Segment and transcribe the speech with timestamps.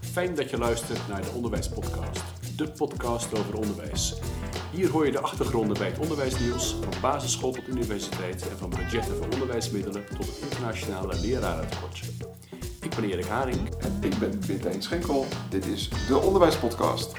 [0.00, 2.22] Fijn dat je luistert naar de Onderwijspodcast,
[2.56, 4.14] de podcast over onderwijs.
[4.72, 9.16] Hier hoor je de achtergronden bij het onderwijsnieuws, van basisschool tot universiteit en van budgetten
[9.16, 12.06] voor onderwijsmiddelen tot het internationale lerarentekortje.
[12.80, 13.74] Ik ben Erik Haring.
[13.78, 15.26] En ik ben Witijn Schenkel.
[15.50, 17.12] Dit is de Onderwijspodcast.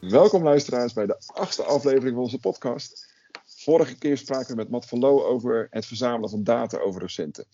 [0.00, 3.07] Welkom luisteraars bij de achtste aflevering van onze podcast.
[3.68, 7.46] Vorige keer spraken we met Matt van Loo over het verzamelen van data over docenten.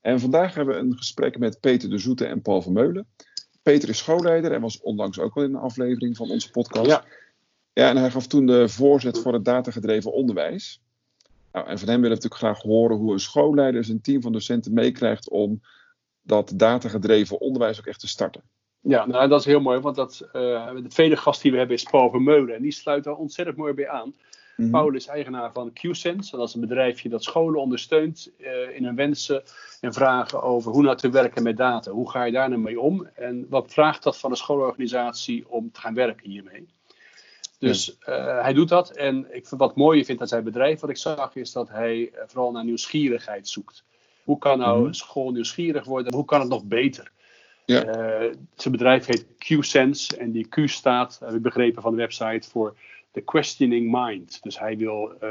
[0.00, 3.06] En vandaag hebben we een gesprek met Peter de Zoete en Paul Vermeulen.
[3.62, 6.86] Peter is schoolleider en was onlangs ook al in een aflevering van onze podcast.
[6.86, 7.04] Ja.
[7.72, 10.82] Ja, en hij gaf toen de voorzet voor het datagedreven onderwijs.
[11.52, 14.32] Nou, en van hem willen we natuurlijk graag horen hoe een schoolleider zijn team van
[14.32, 15.60] docenten meekrijgt om
[16.22, 18.42] dat datagedreven onderwijs ook echt te starten.
[18.80, 21.76] Ja, nou dat is heel mooi, want dat, eh, de tweede gast die we hebben
[21.76, 22.54] is Paul Vermeulen.
[22.54, 24.14] En die sluit daar ontzettend mooi bij aan.
[24.60, 24.70] Mhm.
[24.70, 26.36] Paul is eigenaar van QSense.
[26.36, 29.42] Dat is een bedrijfje dat scholen ondersteunt eh, in hun wensen
[29.80, 31.90] en vragen over hoe nou te werken met data.
[31.90, 33.08] Hoe ga je daar nou mee om?
[33.14, 36.68] En wat vraagt dat van een schoolorganisatie om te gaan werken hiermee?
[37.58, 38.90] Dus eh, hij doet dat.
[38.90, 42.22] En ik wat mooier vind aan zijn bedrijf, wat ik zag, is dat hij eh,
[42.26, 43.84] vooral naar nieuwsgierigheid zoekt.
[44.24, 44.86] Hoe kan nou Mhm.
[44.86, 46.14] een school nieuwsgierig worden?
[46.14, 47.10] Hoe kan het nog beter?
[47.64, 47.82] Ja.
[48.54, 52.76] Zijn bedrijf heet QSense en die Q staat, heb ik begrepen van de website, voor
[53.12, 54.42] The Questioning Mind.
[54.42, 55.30] Dus hij wil eh,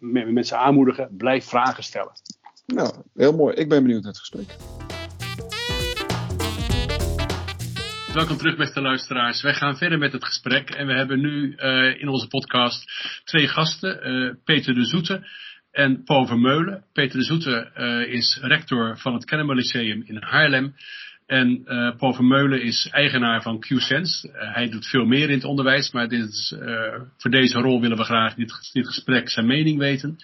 [0.00, 2.12] me- mensen aanmoedigen, blijf vragen stellen.
[2.66, 3.54] Nou, heel mooi.
[3.54, 4.56] Ik ben benieuwd naar het gesprek.
[8.14, 9.42] Welkom terug, beste luisteraars.
[9.42, 10.70] Wij gaan verder met het gesprek.
[10.70, 12.90] En we hebben nu eh, in onze podcast
[13.24, 15.26] twee gasten: eh, Peter de Zoete
[15.72, 16.84] en Paul Vermeulen.
[16.92, 20.74] Peter de Zoete eh, is rector van het Kennemer Lyceum in Haarlem.
[21.26, 24.32] En eh, Paul Vermeulen is eigenaar van QSense.
[24.32, 27.80] Eh, hij doet veel meer in het onderwijs, maar dit is, eh, voor deze rol
[27.80, 30.16] willen we graag dit, dit gesprek zijn mening weten.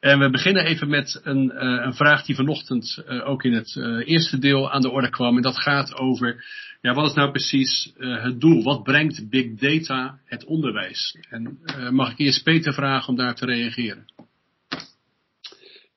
[0.00, 4.08] En we beginnen even met een, eh, een vraag die vanochtend ook in het eh,
[4.08, 5.36] eerste deel aan de orde kwam.
[5.36, 6.44] En dat gaat over,
[6.80, 8.62] ja, wat is nou precies het doel?
[8.62, 11.16] Wat brengt big data het onderwijs?
[11.30, 11.58] En
[11.90, 14.04] mag ik eerst Peter vragen om daar te reageren?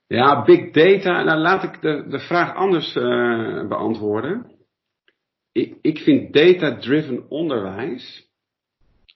[0.08, 1.24] Ja, big data.
[1.24, 4.52] Nou, laat ik de, de vraag anders eh, beantwoorden.
[5.52, 8.30] Ik, ik vind data-driven onderwijs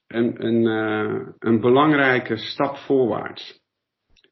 [0.06, 3.60] een, een, eh, een belangrijke stap voorwaarts.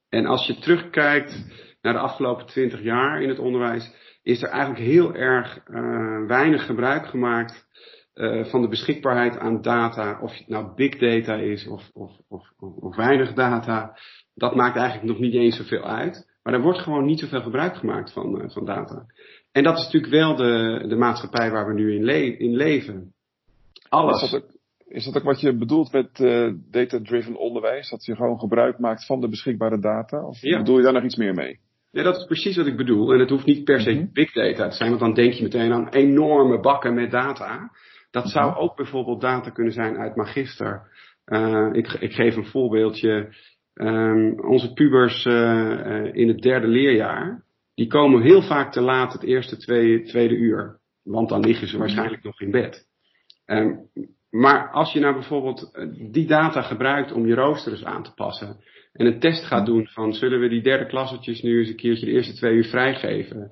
[0.08, 1.44] En als je terugkijkt
[1.80, 6.66] naar de afgelopen twintig jaar in het onderwijs, is er eigenlijk heel erg eh, weinig
[6.66, 7.68] gebruik gemaakt
[8.42, 10.20] van de beschikbaarheid aan data.
[10.20, 13.98] Of het nou big data is of, of, of, of weinig data.
[14.34, 16.29] Dat maakt eigenlijk nog niet eens zoveel uit.
[16.42, 19.04] Maar er wordt gewoon niet zoveel gebruik gemaakt van, eh, van data.
[19.52, 23.12] En dat is natuurlijk wel de, de maatschappij waar we nu in, le- in leven.
[23.88, 24.22] Alles.
[24.22, 24.50] Is dat, ook,
[24.88, 27.90] is dat ook wat je bedoelt met eh, data-driven onderwijs?
[27.90, 30.26] Dat je gewoon gebruik maakt van de beschikbare data?
[30.26, 30.58] Of Ja.
[30.58, 31.58] bedoel je daar nog iets meer mee?
[31.90, 33.12] Ja, dat is precies wat ik bedoel.
[33.12, 34.06] En het hoeft niet per se Mhm.
[34.12, 37.70] big data te zijn, want dan denk je meteen aan enorme bakken met data.
[38.10, 40.82] Dat zou ook bijvoorbeeld data kunnen zijn uit Magister.
[41.24, 43.34] Eh, ik, ik geef een voorbeeldje.
[43.74, 47.44] Ehm, onze pubers eh, eh, in het derde leerjaar,
[47.74, 50.80] die komen heel vaak te laat het eerste twee, tweede uur.
[51.02, 52.86] Want dan liggen ze waarschijnlijk nog in bed.
[53.44, 53.74] Ehm,
[54.30, 58.14] maar als je nou bijvoorbeeld eh, die data gebruikt om je rooster eens aan te
[58.14, 58.56] passen.
[58.92, 62.06] En een test gaat doen van zullen we die derde klassetjes nu eens een keertje
[62.06, 63.50] de eerste twee uur vrijgeven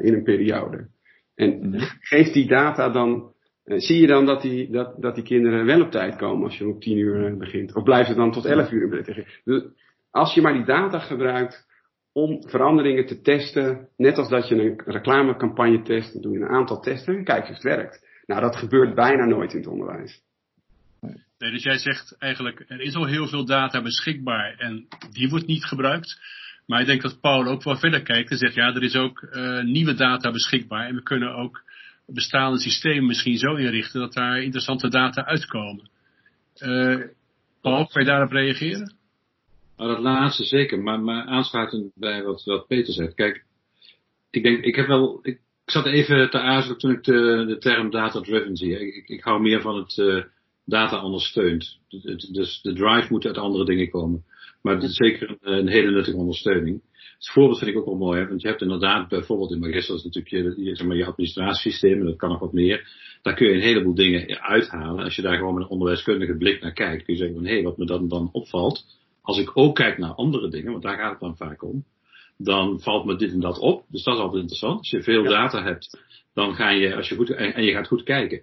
[0.00, 0.88] in een periode.
[1.34, 3.32] En geeft die data dan,
[3.64, 6.66] zie je dan dat die, dat, dat die kinderen wel op tijd komen als je
[6.66, 7.74] om tien uur eh, begint?
[7.74, 9.04] Of blijft het dan tot elf uur?
[9.44, 9.62] Dus
[10.10, 11.68] als je maar die data gebruikt
[12.12, 16.56] om veranderingen te testen, net als dat je een reclamecampagne test, dan doe je een
[16.56, 18.06] aantal testen en kijk of het werkt.
[18.26, 20.22] Nou, dat gebeurt bijna nooit in het onderwijs.
[21.38, 25.46] Nee, dus jij zegt eigenlijk, er is al heel veel data beschikbaar en die wordt
[25.46, 26.20] niet gebruikt.
[26.66, 29.22] Maar ik denk dat Paul ook wel verder kijkt en zegt, ja, er is ook
[29.22, 30.86] eh, nieuwe data beschikbaar.
[30.86, 31.62] En we kunnen ook
[32.12, 35.90] bestaande systemen misschien zo inrichten dat daar interessante data uitkomen.
[36.54, 37.00] Eh
[37.60, 38.94] Paul, kan je daarop reageren?
[39.76, 43.14] Nou, dat laatste zeker, maar, aansluitend bij wat, wat Peter zegt.
[43.14, 43.44] Kijk,
[44.30, 47.90] ik denk, ik heb wel, ik, zat even te aarzelen toen ik de, de term
[47.90, 48.94] data-driven zie.
[48.94, 50.22] Ik, ik, hou meer van het eh,
[50.64, 51.78] data ondersteund.
[52.32, 54.24] Dus de drive moet uit andere dingen komen.
[54.62, 56.82] Maar het is zeker een hele nuttige ondersteuning.
[57.20, 59.94] Het voorbeeld vind ik ook wel mooi, hè, want je hebt inderdaad bijvoorbeeld in Magister
[59.94, 62.88] is natuurlijk je, zeg maar, je administratiesysteem, en dat kan nog wat meer.
[63.22, 65.04] Daar kun je een heleboel dingen uithalen.
[65.04, 67.52] Als je daar gewoon met een onderwijskundige blik naar kijkt, kun je zeggen van hé,
[67.52, 68.84] hey, wat me dan, dan opvalt,
[69.22, 71.84] als ik ook kijk naar andere dingen, want daar gaat het dan vaak om,
[72.36, 73.84] dan valt me dit en dat op.
[73.88, 74.78] Dus dat is altijd interessant.
[74.78, 75.98] Als je veel data hebt,
[76.34, 78.42] dan ga je, als je goed, en, en je gaat goed kijken,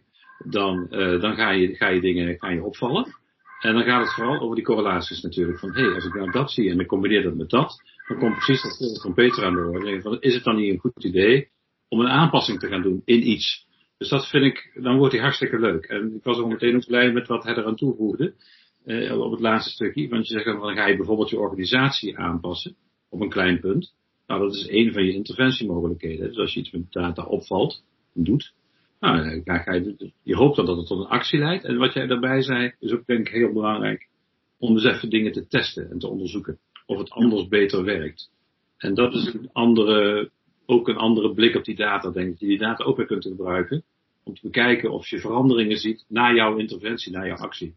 [0.49, 3.15] dan, uh, dan ga, je, ga je dingen ga je opvallen.
[3.59, 5.59] En dan gaat het vooral over die correlaties natuurlijk.
[5.59, 8.17] Van hé, hey, als ik nou dat zie en ik combineer dat met dat, dan
[8.17, 10.17] komt precies dat van Peter aan de orde.
[10.19, 11.49] Is het dan niet een goed idee
[11.87, 13.67] om een aanpassing te gaan doen in iets?
[13.97, 15.85] Dus dat vind ik, dan wordt hij hartstikke leuk.
[15.85, 18.33] En ik was ook meteen ook blij met wat hij eraan toevoegde.
[18.85, 20.09] Eh, op het laatste stukje.
[20.09, 22.75] Want je zegt dan, dan ga je bijvoorbeeld je organisatie aanpassen.
[23.09, 23.93] Op een klein punt.
[24.27, 26.27] Nou, dat is een van je interventiemogelijkheden.
[26.27, 27.83] Dus als je iets met data opvalt
[28.13, 28.53] doet.
[28.99, 31.63] Nou, ga je, je hoopt dan dat het tot een actie leidt.
[31.63, 34.07] En wat jij daarbij zei, is ook denk ik heel belangrijk.
[34.57, 36.59] Om dus even dingen te testen en te onderzoeken.
[36.87, 38.29] Of het anders beter werkt.
[38.77, 40.29] En dat is een andere
[40.69, 43.25] ook een andere blik op die data, denk ik, die die data ook weer kunt
[43.25, 43.83] gebruiken.
[44.23, 47.75] Om te bekijken of je veranderingen ziet na jouw interventie, na jouw actie.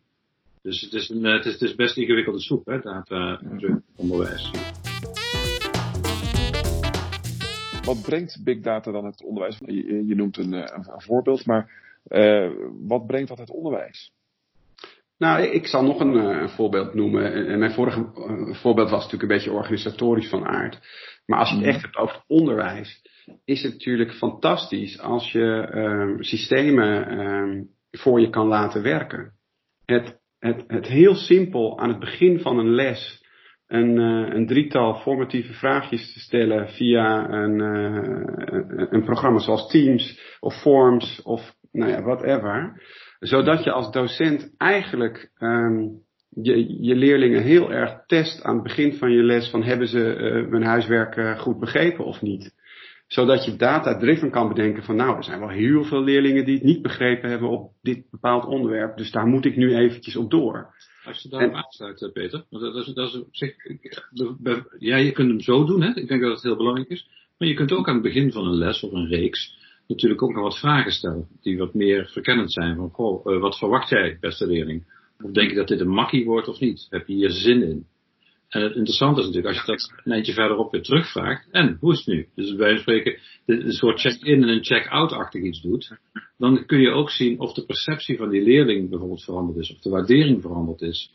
[0.62, 3.40] Dus het is, een, het is, best ingewikkelde soep, hè, data
[3.96, 4.50] onderwijs.
[7.84, 9.58] Wat brengt big data dan het onderwijs?
[9.66, 11.70] Je, noemt een, een, een, voorbeeld, maar
[12.08, 12.50] uh,
[12.86, 14.12] wat brengt dat het onderwijs?
[15.20, 17.46] Nou, ik zal nog een, een voorbeeld noemen.
[17.46, 18.10] En mijn vorige
[18.52, 20.78] voorbeeld was natuurlijk een beetje organisatorisch van aard.
[21.26, 23.02] Maar als je het echt hebt over het onderwijs,
[23.44, 29.32] is het natuurlijk fantastisch als je um, systemen um, voor je kan laten werken.
[29.84, 33.24] Het, het, het heel simpel aan het begin van een les
[33.66, 40.36] een, uh, een drietal formatieve vraagjes te stellen via een, uh, een programma zoals Teams
[40.40, 42.82] of Forms of nou ja, whatever.
[43.20, 48.94] Zodat je als docent eigenlijk um, je, je leerlingen heel erg test aan het begin
[48.94, 52.54] van je les van hebben ze uh, mijn huiswerk uh, goed begrepen of niet.
[53.06, 56.64] Zodat je data-driven kan bedenken van nou, er zijn wel heel veel leerlingen die het
[56.64, 58.96] niet begrepen hebben op dit bepaald onderwerp.
[58.96, 60.74] Dus daar moet ik nu eventjes op door.
[61.04, 62.44] Als je daarop aansluit, Peter.
[62.50, 63.54] Want dat is, dat is, zeg,
[64.78, 65.88] ja, je kunt hem zo doen, hè?
[65.94, 67.08] ik denk dat het heel belangrijk is.
[67.38, 69.58] Maar je kunt ook aan het begin van een les of een reeks
[69.90, 71.28] natuurlijk ook nog wat vragen stellen.
[71.40, 72.76] Die wat meer verkennend zijn.
[72.76, 74.84] Van, goh, uh, wat verwacht jij, beste leerling?
[75.22, 76.86] Of denk je dat dit een makkie wordt of niet?
[76.90, 77.86] Heb je hier zin in?
[78.48, 81.92] En het interessante is natuurlijk, als je dat een eindje verderop weer terugvraagt, en hoe
[81.92, 82.26] is het nu?
[82.34, 85.96] Dus bij spreken een soort check-in en een check-out-achtig iets doet,
[86.38, 89.80] dan kun je ook zien of de perceptie van die leerling bijvoorbeeld veranderd is, of
[89.80, 91.14] de waardering veranderd is.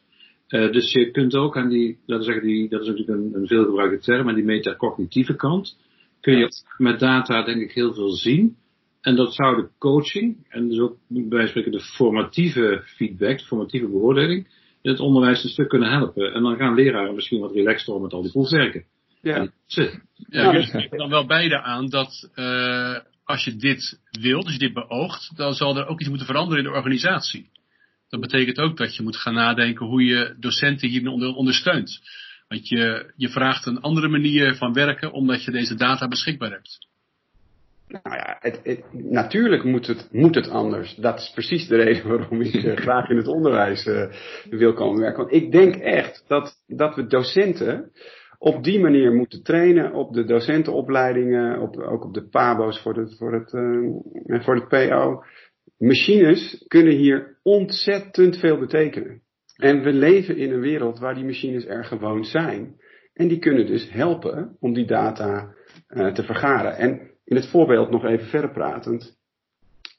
[0.50, 3.48] Uh, dus je kunt ook aan die, dat is, die, dat is natuurlijk een, een
[3.48, 5.77] veelgebruikte term, aan die metacognitieve kant,
[6.22, 8.56] kun je met data denk ik heel veel zien.
[9.05, 13.87] En dat zou de coaching, en dus ook bij spreken de formatieve feedback, de formatieve
[13.87, 14.47] beoordeling,
[14.81, 16.33] in het onderwijs een stuk kunnen helpen.
[16.33, 18.85] En dan gaan leraren misschien wat relaxter om met al die proef werken.
[19.21, 19.51] Ja.
[19.65, 20.01] Zit.
[20.29, 24.59] Ja, dus ik dan wel beide aan dat uh, als je dit wilt, als je
[24.59, 27.49] dit beoogt, dan zal er ook iets moeten veranderen in de organisatie.
[28.09, 32.01] Dat betekent ook dat je moet gaan nadenken hoe je docenten hier ondersteunt.
[32.47, 36.87] Want je, je vraagt een andere manier van werken omdat je deze data beschikbaar hebt.
[38.03, 40.95] Nou ja, het, het, natuurlijk moet het, moet het anders.
[40.95, 44.12] Dat is precies de reden waarom ik uh, graag in het onderwijs uh,
[44.50, 45.18] wil komen werken.
[45.18, 47.92] Want ik denk echt dat, dat we docenten
[48.38, 53.15] op die manier moeten trainen, op de docentenopleidingen, op, ook op de PABO's voor, de,
[53.18, 53.50] voor, het,
[54.44, 55.24] voor het PO.
[55.77, 59.21] Machines kunnen hier ontzettend veel betekenen.
[59.56, 62.75] En we leven in een wereld waar die machines er gewoon zijn.
[63.13, 65.53] En die kunnen dus helpen om die data
[65.88, 66.77] te vergaren.
[66.77, 69.18] En in het voorbeeld nog even verder pratend.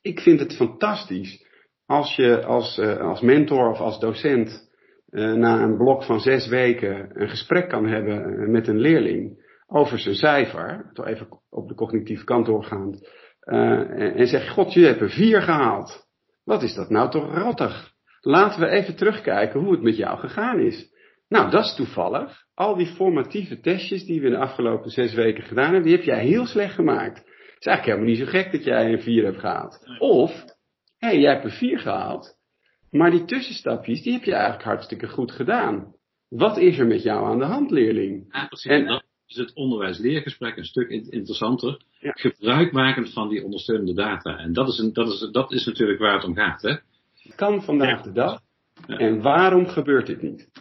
[0.03, 1.45] Ik vind het fantastisch
[1.87, 4.71] als je als, uh, als mentor of als docent
[5.11, 9.45] uh, na een blok van zes weken een gesprek kan hebben eh, met een leerling
[9.67, 13.09] over zijn cijfer, toch even op de cognitieve kant doorgaand,
[13.47, 16.07] en, zeg, god, je hebt een vier gehaald.
[16.45, 17.93] Wat is dat nou toch rattig?
[18.21, 20.93] Laten we even terugkijken hoe het met jou gegaan is.
[21.29, 22.45] Nou, dat is toevallig.
[22.55, 26.05] Al die formatieve testjes die we in de afgelopen zes weken gedaan hebben, die heb
[26.05, 27.19] jij heel slecht gemaakt.
[27.19, 29.87] Het is eigenlijk helemaal niet zo gek dat jij een 4 hebt gehaald.
[29.99, 30.31] Of,
[30.99, 32.37] hé, hey, jij hebt een 4 gehaald,
[32.91, 35.95] maar die tussenstapjes, die heb je eigenlijk hartstikke goed gedaan.
[36.29, 38.27] Wat is er met jou aan de hand, leerling?
[38.31, 38.71] Ja, precies.
[38.71, 41.81] En, dat is het onderwijs-leergesprek een stuk interessanter.
[41.99, 42.13] Ja.
[42.13, 44.39] Gebruikmakend van die ondersteunende data.
[44.39, 46.77] En dat is, een, dat, is, dat is natuurlijk waar het om gaat, hè?
[47.23, 48.03] Het kan vandaag ja.
[48.03, 48.41] de dag.
[48.87, 50.56] En waarom gebeurt dit niet?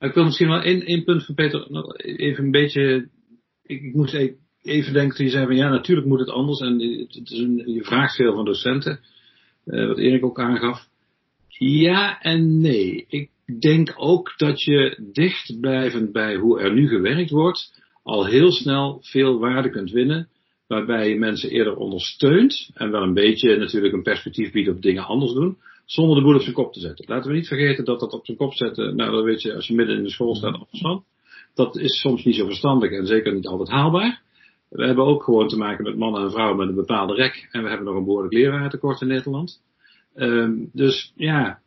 [0.00, 1.66] Ik wil misschien wel één, punt van Peter
[2.02, 3.08] even een beetje.
[3.62, 4.14] Ik, ik moest
[4.62, 6.60] even denken toen je zei van ja, natuurlijk moet het anders.
[6.60, 9.00] En het is een, je vraagt veel van docenten.
[9.64, 10.88] Uh, wat Erik ook aangaf.
[11.48, 13.06] Ja en nee.
[13.08, 18.52] Ik denk ook dat je dicht blijvend bij hoe er nu gewerkt wordt, al heel
[18.52, 20.28] snel veel waarde kunt winnen.
[20.66, 25.04] Waarbij je mensen eerder ondersteunt en wel een beetje natuurlijk een perspectief biedt op dingen
[25.04, 25.56] anders doen
[25.90, 27.04] zonder de boel op zijn kop te zetten.
[27.08, 29.66] Laten we niet vergeten dat dat op zijn kop zetten, nou dat weet je als
[29.66, 31.04] je midden in de school staat anders van.
[31.54, 34.22] Dat is soms niet zo verstandig en zeker niet altijd haalbaar.
[34.68, 37.62] We hebben ook gewoon te maken met mannen en vrouwen met een bepaalde rek en
[37.62, 39.62] we hebben nog een behoorlijk lerarentekort in Nederland.
[40.14, 41.60] Um, dus ja,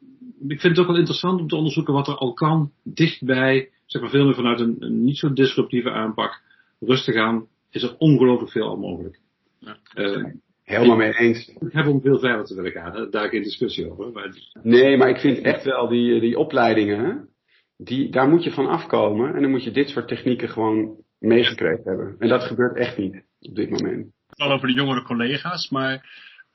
[0.47, 4.01] ik vind het ook wel interessant om te onderzoeken wat er al kan dichtbij zeg
[4.01, 6.41] maar veel meer vanuit een, een niet zo disruptieve aanpak,
[6.79, 9.19] rustig aan, is er ongelooflijk veel al mogelijk.
[9.59, 9.77] Ja.
[9.95, 10.33] Uh,
[10.71, 11.47] Helemaal mee eens.
[11.47, 14.11] Ik heb om veel verder te willen gaan, daar geen discussie over.
[14.11, 14.33] Maar...
[14.63, 17.29] Nee, maar ik vind echt wel die, die opleidingen,
[17.77, 21.83] die, daar moet je van afkomen en dan moet je dit soort technieken gewoon meegekregen
[21.83, 22.15] hebben.
[22.19, 24.11] En dat gebeurt echt niet op dit moment.
[24.29, 25.93] Al over de jongere collega's, maar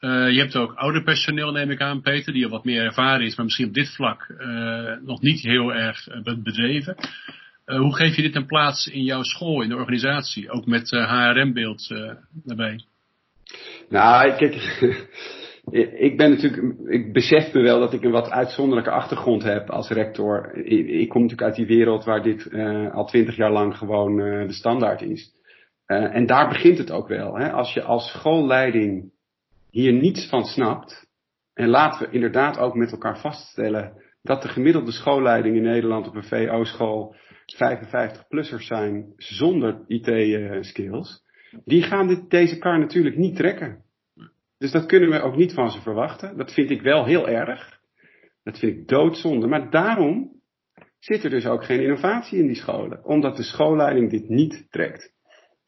[0.01, 3.27] uh, je hebt ook ouder personeel, neem ik aan, Peter, die al wat meer ervaren
[3.27, 6.97] is, maar misschien op dit vlak uh, nog niet heel erg uh, bedreven.
[7.65, 11.95] hoe geef je dit een plaats in jouw school, in de organisatie, ook met HRM-beeld
[12.45, 12.85] daarbij?
[13.89, 14.55] Nou, kijk,
[16.09, 19.89] ik ben natuurlijk, ik besef me wel dat ik een wat uitzonderlijke achtergrond heb als
[19.89, 20.55] rector.
[20.55, 24.47] Ik, kom natuurlijk uit die wereld waar dit uh, al twintig jaar lang gewoon uh,
[24.47, 25.35] de standaard is.
[25.87, 27.39] Uh, en daar begint het ook wel.
[27.39, 27.53] Hè?
[27.53, 29.13] Als je als schoolleiding
[29.71, 31.07] hier niets van snapt,
[31.55, 36.15] en laten we inderdaad ook met elkaar vaststellen dat de gemiddelde schoolleiding in Nederland op
[36.15, 37.15] een VO-school
[37.47, 41.25] 55-plussers zijn zonder IT-skills
[41.65, 43.85] die gaan dit, deze kar natuurlijk niet trekken.
[44.59, 46.37] Dus dat kunnen we ook niet van ze verwachten.
[46.37, 47.81] Dat vind ik wel heel erg.
[48.45, 49.47] Dat vind ik doodzonde.
[49.47, 50.31] Maar daarom
[50.99, 53.05] zit er dus ook geen innovatie in die scholen.
[53.05, 55.15] Omdat de schoolleiding dit niet trekt.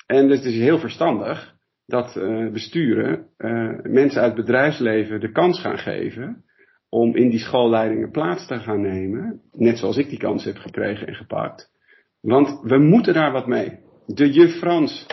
[0.06, 5.32] En dus het is heel verstandig dat uh, besturen uh, mensen uit het bedrijfsleven de
[5.32, 6.44] kans gaan geven
[6.88, 9.40] om in die schoolleidingen plaats te gaan nemen.
[9.52, 11.70] Net zoals ik die kans heb gekregen en gepakt.
[12.20, 13.78] Want we moeten daar wat mee.
[14.06, 15.06] De juf Frans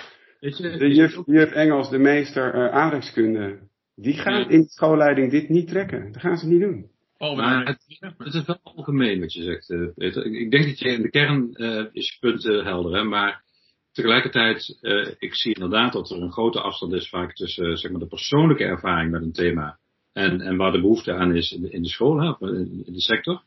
[0.51, 3.59] de juf, juf Engels, de meester uh, aardrijkskunde,
[3.95, 6.11] die gaan in de schoolleiding dit niet trekken.
[6.11, 6.89] Dat gaan ze niet doen.
[7.17, 7.85] Oh, maar het,
[8.17, 10.25] het, is wel algemeen wat je zegt, uh, Peter.
[10.25, 13.43] Ik, denk dat je in de kern uh, is je punt helder, hè, maar
[13.91, 14.77] tegelijkertijd,
[15.19, 18.63] ik zie inderdaad dat er een grote afstand is vaak tussen zeg maar, de persoonlijke
[18.63, 19.77] ervaring met een thema
[20.13, 22.93] en, en waar de behoefte aan is in de, in de school, hè, in, in
[22.93, 23.41] de sector.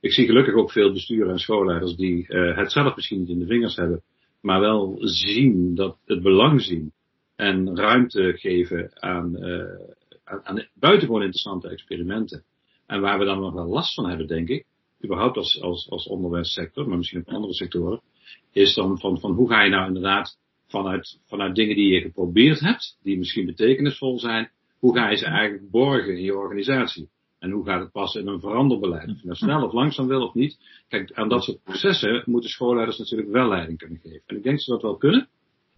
[0.00, 3.46] Ik zie gelukkig ook veel besturen en schoolleiders die het zelf misschien niet in de
[3.46, 4.02] vingers hebben,
[4.42, 6.92] maar wel zien, dat het belang zien
[7.36, 9.64] en ruimte geven aan, uh,
[10.24, 12.44] aan, aan buitengewoon interessante experimenten.
[12.86, 14.66] En waar we dan nog wel last van hebben, denk ik,
[15.04, 18.00] überhaupt als, als, als onderwijssector, maar misschien ook andere sectoren,
[18.52, 22.60] is dan van, van hoe ga je nou inderdaad vanuit, vanuit dingen die je geprobeerd
[22.60, 27.08] hebt, die misschien betekenisvol zijn, hoe ga je ze eigenlijk borgen in je organisatie?
[27.42, 29.08] En hoe gaat het passen in een veranderbeleid?
[29.08, 30.58] Of je nou snel of langzaam wil of niet.
[30.88, 34.22] Kijk, aan dat soort processen moeten schoolleiders natuurlijk wel leiding kunnen geven.
[34.26, 35.28] En ik denk dat ze dat wel kunnen.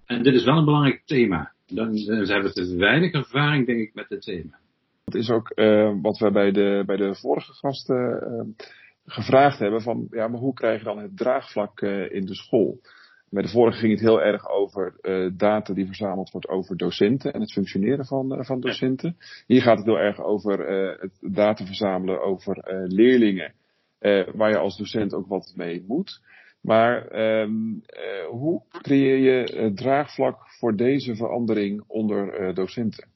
[0.06, 1.52] En dit is wel een belangrijk thema.
[1.66, 4.58] Dan, dan hebben we te weinig ervaring, denk ik, met dit thema.
[5.04, 8.66] Dat is ook uh, wat we bij de, bij de vorige gasten uh,
[9.06, 9.82] gevraagd hebben.
[9.82, 12.80] Van, ja, maar hoe krijg je dan het draagvlak uh, in de school?
[13.34, 17.32] Bij de vorige ging het heel erg over uh, data die verzameld wordt over docenten
[17.32, 19.16] en het functioneren van, uh, van docenten.
[19.46, 22.56] Hier gaat het heel erg over uh, het data verzamelen over
[22.88, 23.54] leerlingen,
[24.34, 26.20] waar je als docent ook wat mee moet.
[26.60, 27.82] Maar um,
[28.30, 33.08] hoe creëer je draagvlak voor deze verandering onder docenten?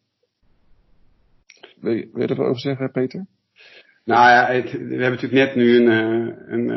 [1.81, 3.27] Wil je, wil je er over zeggen, Peter?
[4.09, 5.87] Nou ja, het, we hebben natuurlijk net nu een,
[6.53, 6.69] een,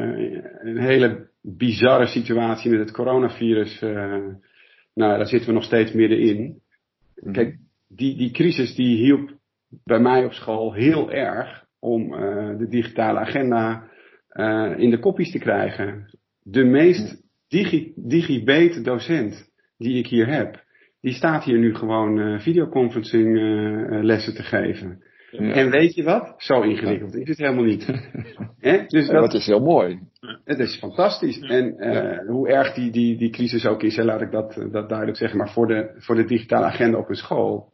[0.67, 3.81] een hele bizarre situatie met het coronavirus.
[3.81, 3.91] Uh,
[4.93, 6.61] nou, daar zitten we nog steeds middenin.
[7.15, 7.33] Mhm.
[7.33, 7.57] Kijk,
[7.87, 9.29] die, die crisis die hielp
[9.83, 13.89] bij mij op school heel erg om uh, de digitale agenda
[14.33, 16.17] uh, in de kopjes te krijgen.
[16.43, 20.63] De meest digi, digibete docent die ik hier heb,
[21.01, 23.37] die staat hier nu gewoon videoconferencing
[24.03, 25.03] lessen te geven.
[25.31, 26.33] En weet je wat?
[26.37, 27.85] Zo ingewikkeld is het helemaal niet.
[28.87, 29.99] Dus dat, is heel mooi.
[30.45, 31.39] Het is fantastisch.
[31.39, 35.17] En uh, hoe erg die, die, die crisis ook is, laat ik dat, dat duidelijk
[35.17, 35.37] zeggen.
[35.37, 37.71] Maar voor de, voor de digitale agenda op een school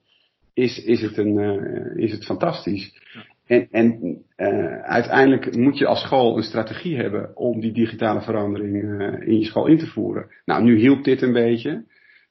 [0.53, 3.01] is, is, het, een, uh, is het fantastisch.
[3.45, 9.01] En, en uh, uiteindelijk moet je als school een strategie hebben om die digitale verandering
[9.25, 10.27] in je school in te voeren.
[10.45, 11.83] Nou, nu hielp dit een beetje.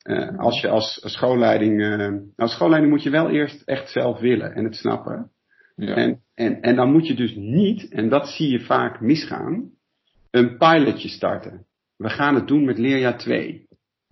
[0.06, 4.54] Uh, als je als schoolleiding, uh, als schoolleiding moet je wel eerst echt zelf willen
[4.54, 5.30] en het snappen.
[5.76, 5.94] Ja.
[5.94, 9.70] En, en, en dan moet je dus niet, en dat zie je vaak misgaan,
[10.30, 11.66] een pilotje starten.
[11.96, 13.66] We gaan het doen met leerjaar 2.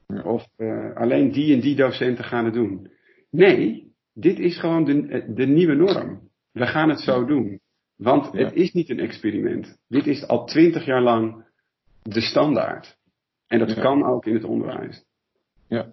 [0.07, 0.23] Ja.
[0.23, 2.91] Of uh, alleen die en die docenten gaan het doen.
[3.31, 6.21] Nee, dit is gewoon de, de nieuwe norm.
[6.53, 7.61] We gaan het zo doen.
[7.97, 8.45] Want ja.
[8.45, 9.79] het is niet een experiment.
[9.89, 11.45] Dit is al twintig jaar lang
[12.03, 12.97] de standaard.
[13.47, 15.05] En dat kan ook in het onderwijs.
[15.69, 15.93] Ja.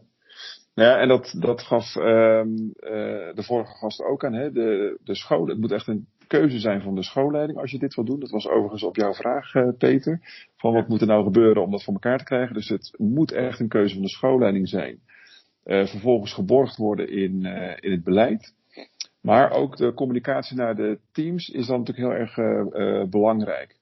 [0.74, 4.34] Ja, en dat, dat gaf um, uh, de vorige gast ook aan.
[4.34, 4.52] Hè?
[4.52, 7.96] De, de school, het moet echt een keuze zijn van de schoolleiding als je dit
[7.96, 8.20] wil doen.
[8.20, 10.20] Dat was overigens op jouw vraag, uh, Peter.
[10.58, 12.56] Van wat moet er nou gebeuren om dat voor elkaar te krijgen.
[12.56, 15.00] Dus het moet echt een keuze van de schoolleiding zijn.
[15.66, 17.46] Uh, vervolgens geborgd worden in,
[17.80, 18.54] in het beleid.
[19.22, 23.81] Maar ook de communicatie naar de teams is dan natuurlijk heel erg belangrijk.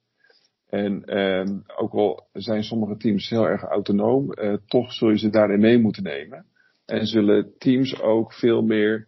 [0.69, 5.29] En ehm, ook al zijn sommige teams heel erg autonoom, eh, toch zul je ze
[5.29, 6.45] daarin mee moeten nemen.
[6.85, 9.07] En zullen teams ook veel meer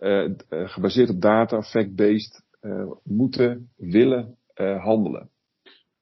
[0.00, 2.42] eh, eh, gebaseerd op data, fact-based,
[3.04, 4.36] moeten, willen
[4.78, 5.30] handelen.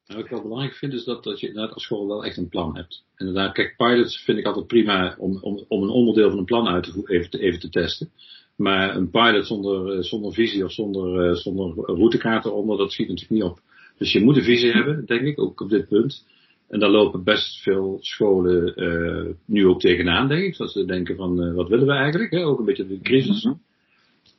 [0.07, 2.37] Nou, wat ik wel belangrijk vind is dat, dat je inderdaad als school wel echt
[2.37, 3.05] een plan hebt.
[3.17, 6.69] Inderdaad, kijk, pilots vind ik altijd prima om, om, om een onderdeel van een plan
[6.69, 8.11] uit te even, te- even te testen.
[8.57, 13.51] Maar een pilot zonder, zonder visie of zonder, zonder routekaart eronder, dat schiet natuurlijk niet
[13.51, 13.61] op.
[14.01, 16.27] Dus je moet een visie hebben, denk ik, ook op dit punt.
[16.69, 20.57] En daar lopen best veel scholen eh, nu ook tegenaan, denk ik.
[20.57, 22.31] Dat ze denken van, eh, wat willen we eigenlijk?
[22.31, 22.45] Hè?
[22.45, 23.49] Ook een beetje de crisis.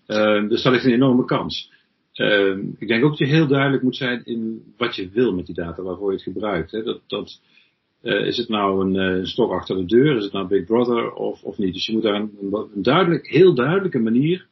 [0.05, 1.71] Eh, dus dat is een enorme kans.
[2.77, 5.55] Ik denk ook dat je heel duidelijk moet zijn in wat je wil met die
[5.55, 6.71] data, waarvoor je het gebruikt.
[6.71, 6.83] Hè?
[6.83, 7.41] Dat, dat,
[8.01, 10.17] is het nou een, een stok achter de deur?
[10.17, 11.73] Is het nou Big Brother of, of niet?
[11.73, 14.47] Dus je moet daar een, een duidelijk, heel duidelijke manier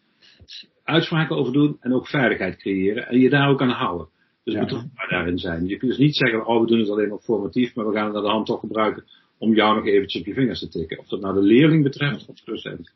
[0.83, 4.07] uitspraken over doen en ook veiligheid creëren en je daar ook aan houden.
[4.49, 4.65] Dus Ja.
[4.65, 5.67] betrokken daarin zijn.
[5.67, 8.03] Je kunt dus niet zeggen, oh we doen het alleen maar formatief, maar we gaan
[8.03, 9.03] het naar de hand toch gebruiken
[9.37, 10.99] om jou nog eventjes op je vingers te tikken.
[10.99, 12.93] Of dat nou de leerling betreft of de docent.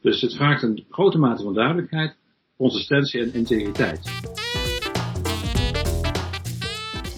[0.00, 2.16] Dus het vraagt een grote mate van duidelijkheid,
[2.56, 4.00] consistentie en integriteit.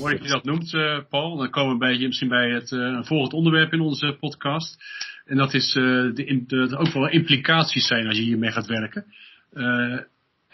[0.01, 1.37] Mooi dat je dat noemt, eh, Paul.
[1.37, 4.77] Dan komen we bij, misschien bij het eh, een volgend onderwerp in onze podcast.
[5.25, 8.67] En dat is eh, de, de, er ook wel implicaties zijn als je hiermee gaat
[8.67, 9.05] werken.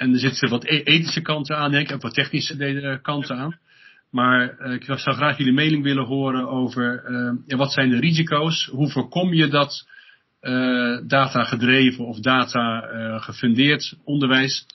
[0.00, 2.98] Eh, en er zitten wat e- ethische kanten aan, denk ik, en wat technische de-
[3.02, 3.58] kanten aan.
[4.10, 7.98] Maar eh, ik zou graag jullie mening willen horen over eh, ja, wat zijn de
[8.00, 8.64] risico's?
[8.66, 9.88] Hoe voorkom je dat
[10.40, 14.66] eh, data gedreven of data eh, gefundeerd onderwijs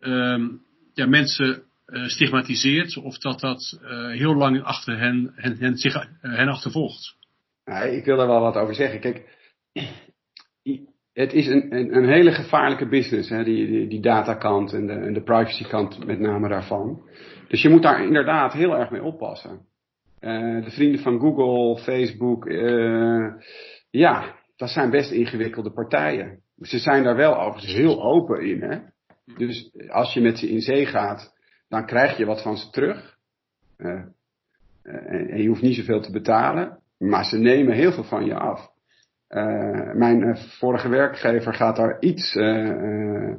[0.00, 0.46] ehm,
[0.94, 5.94] ja, mensen eh, stigmatiseert of dat dat eh, heel lang achter hen, hen, hen, zich,
[5.94, 7.14] eh, hen achtervolgt.
[7.90, 9.00] Ik wil daar wel wat over zeggen.
[9.00, 9.24] Kijk,
[11.16, 15.22] het is een, een, een hele gevaarlijke business, hè, die, die, datakant en de, de
[15.22, 17.02] privacykant met name daarvan.
[17.48, 19.60] Dus je moet daar inderdaad heel erg mee oppassen.
[20.20, 23.26] Eh, de vrienden van Google, Facebook, eh,
[23.90, 26.40] ja, dat zijn best ingewikkelde partijen.
[26.60, 28.62] Ze zijn daar wel overigens heel open in.
[28.62, 28.78] Hè?
[29.36, 31.34] Dus als je met ze in zee gaat,
[31.68, 33.16] dan krijg je wat van ze terug.
[33.76, 34.02] Eh,
[35.32, 36.78] en je hoeft niet zoveel te betalen.
[36.98, 38.74] Maar ze nemen heel veel van je af.
[39.36, 43.34] Eh, mijn eh, vorige werkgever gaat daar iets eh,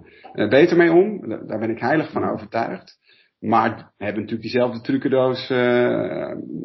[0.49, 1.27] beter mee om.
[1.29, 2.97] Da- Daar ben ik heilig van overtuigd.
[3.39, 5.51] Maar hebben natuurlijk diezelfde trucendoos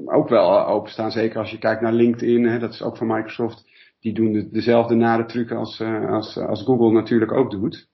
[0.05, 1.11] ook wel openstaan.
[1.11, 3.65] Zeker als je kijkt naar LinkedIn, hè, dat is ook van Microsoft.
[4.01, 7.89] Die doen de- dezelfde nare trucken als, als, als Google natuurlijk ook doet.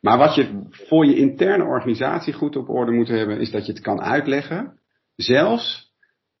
[0.00, 3.72] Maar wat je voor je interne organisatie goed op orde moet hebben, is dat je
[3.72, 4.78] het kan uitleggen.
[5.16, 5.94] Zelfs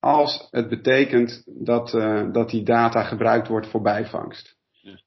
[0.06, 4.56] als het betekent dat, eh, dat die data gebruikt wordt voor bijvangst.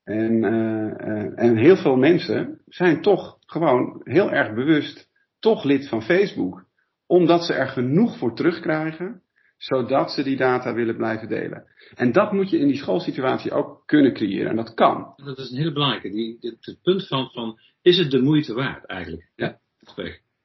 [0.03, 5.09] En, eh, eh, en heel veel mensen zijn toch gewoon heel erg bewust
[5.39, 6.65] toch lid van Facebook.
[7.07, 9.21] Omdat ze er genoeg voor terugkrijgen,
[9.57, 11.65] zodat ze die data willen blijven delen.
[11.95, 14.49] En dat moet je in die schoolsituatie ook kunnen creëren.
[14.49, 15.13] En dat kan.
[15.15, 16.09] Dat is een hele belangrijke.
[16.09, 19.31] Die, dit, het punt van, van, is het de moeite waard eigenlijk?
[19.35, 19.59] Ja.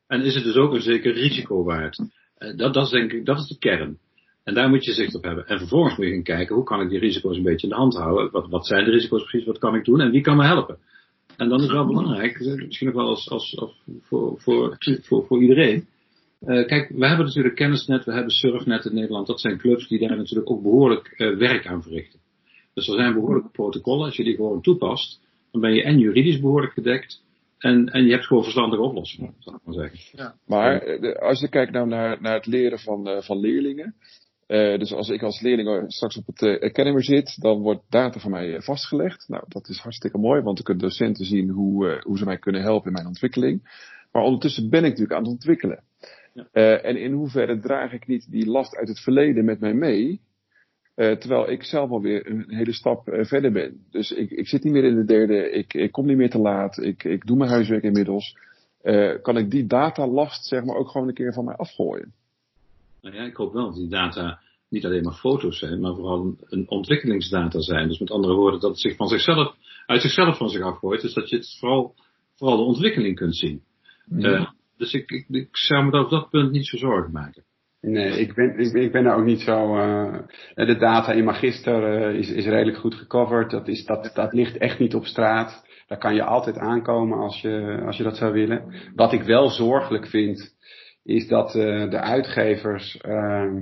[0.07, 1.99] En is het dus ook een zeker risico waard?
[2.57, 3.99] Dat, dat is denk ik, dat is de kern.
[4.45, 5.47] En daar moet je zicht op hebben.
[5.47, 7.79] En vervolgens moet je gaan kijken, hoe kan ik die risico's een beetje in de
[7.79, 8.31] hand houden?
[8.31, 9.47] Wat, wat zijn de risico's precies?
[9.47, 10.01] Wat kan ik doen?
[10.01, 10.79] En wie kan me helpen?
[11.37, 15.25] En dan is wel belangrijk, eh, misschien ook wel als, als, als voor, voor, voor,
[15.27, 15.87] voor iedereen.
[16.41, 19.27] Eh, kijk, we hebben natuurlijk Kennisnet, we hebben Surfnet in Nederland.
[19.27, 22.21] Dat zijn clubs die daar natuurlijk ook behoorlijk eh, werk aan verrichten.
[22.75, 24.05] Dus er zijn behoorlijke protocollen.
[24.05, 25.21] Als je die gewoon toepast,
[25.53, 27.23] dan ben je en juridisch behoorlijk gedekt.
[27.59, 29.99] En, en je hebt gewoon verstandige oplossingen, zal ik maar zeggen.
[30.47, 33.95] Maar eh, de- als je kijkt nou naar, naar het leren van, van leerlingen.
[34.47, 38.21] Eh, dus als ik als leerling straks op het eh, Academy zit, dan wordt data
[38.21, 39.29] van mij eh, vastgelegd.
[39.29, 42.63] Nou, dat is hartstikke mooi, want dan kunnen docenten zien hoe, hoe ze mij kunnen
[42.63, 43.83] helpen in mijn ontwikkeling.
[44.13, 45.83] Maar ondertussen ben ik natuurlijk aan het ontwikkelen.
[46.33, 46.77] Ja.
[46.77, 50.21] En in hoeverre draag ik niet die last uit het verleden met mij mee,
[50.95, 53.87] terwijl ik zelf alweer een hele stap verder ben.
[53.91, 56.39] Dus ik, ik zit niet meer in de derde, ik, ik kom niet meer te
[56.39, 58.37] laat, ik, ik doe mijn huiswerk inmiddels.
[59.23, 62.13] Kan ik die datalast zeg maar ook gewoon een keer van mij afgooien?
[63.05, 66.37] Nou ja, ik hoop wel dat die data niet alleen maar foto's zijn, maar vooral
[66.49, 67.89] een, ontwikkelingsdata zijn.
[67.89, 69.55] Dus met andere woorden, dat het zich van zichzelf,
[69.87, 71.01] uit zichzelf van zich afgooit.
[71.01, 71.95] Dus dat je het vooral,
[72.37, 73.63] vooral de ontwikkeling kunt zien.
[74.19, 77.45] Eh, dus ik, ik, ik zou me op dat punt niet zo zorgen maken.
[77.81, 79.77] Nee, ik ben, ik, ben- ik ben daar ook niet zo.
[79.77, 80.19] eh,
[80.55, 83.51] de data in Magister eh, is, is redelijk goed gecoverd.
[83.51, 85.65] Dat, is, dat, dat ligt echt niet op straat.
[85.87, 88.75] Daar kan je altijd aankomen als je, als je dat zou willen.
[88.95, 90.55] Wat ik wel zorgelijk vind,
[91.05, 93.53] is dat eh, de uitgevers eh,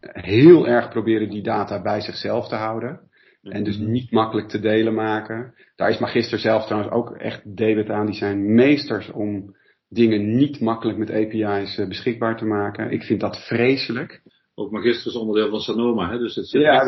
[0.00, 3.00] heel erg proberen die data bij zichzelf te houden.
[3.42, 5.54] En dus niet makkelijk te delen maken.
[5.76, 8.06] Daar is Magister zelf trouwens ook echt debet aan.
[8.06, 9.56] Die zijn meesters om
[9.88, 12.90] dingen niet makkelijk met API's eh, beschikbaar te maken.
[12.90, 14.22] Ik vind dat vreselijk.
[14.54, 16.82] Ook Magister is onderdeel van Sanoma, hè, dus het zit, Ja,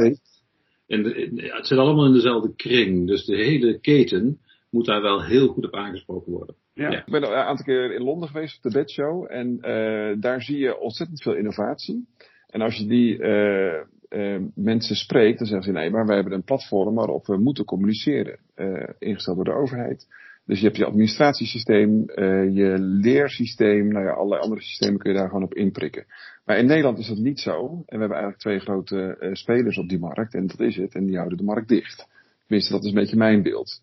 [0.86, 3.06] in- ja, het zit allemaal in dezelfde kring.
[3.06, 4.38] Dus de hele keten
[4.74, 6.54] moet daar wel heel goed op aangesproken worden.
[6.72, 6.90] Ja.
[6.90, 6.98] Ja.
[6.98, 9.26] Ik ben al een aantal keer in Londen geweest op de bedshow.
[9.28, 12.08] En eh, daar zie je ontzettend veel innovatie.
[12.46, 13.74] En als je die eh,
[14.08, 17.64] eh, mensen spreekt, dan zeggen ze nee, maar wij hebben een platform waarop we moeten
[17.64, 18.38] communiceren.
[18.54, 20.06] eh, ingesteld door de overheid.
[20.46, 25.18] Dus je hebt je administratiesysteem, eh, je leersysteem, nou ja, allerlei andere systemen kun je
[25.18, 26.04] daar gewoon op inprikken.
[26.44, 27.56] Maar in Nederland is dat niet zo.
[27.66, 30.34] En we hebben eigenlijk twee grote eh, spelers op die markt.
[30.34, 30.94] En dat is het.
[30.94, 32.08] En die houden de markt dicht.
[32.46, 33.80] Tenminste, dat is een beetje mijn beeld.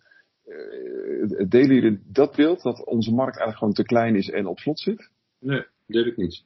[0.51, 4.59] Eh, delen jullie dat beeld dat onze markt eigenlijk gewoon te klein is en op
[4.59, 5.09] slot zit?
[5.39, 6.43] Nee, deel ik niet.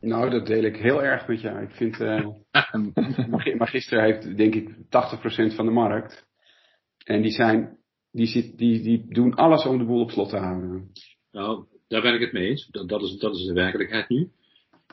[0.00, 1.62] Nou, dat deel ik heel erg met jou.
[1.62, 2.26] Ik vind, eh
[3.30, 6.26] Mag- Magister heeft denk ik 80% van de markt.
[7.04, 7.76] En die zijn,
[8.12, 10.90] die, zit, die, die doen alles om de boel op slot te houden.
[11.32, 12.68] Nou, daar ben ik het mee eens.
[12.70, 14.28] Dat, dat, is, dat is de werkelijkheid nu.